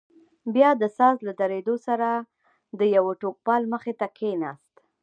[0.53, 2.09] بيا د ساز له درېدو سره
[2.79, 4.73] د يوه ټوپکوال مخې ته کښېناست.